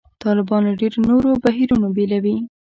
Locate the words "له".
0.67-0.73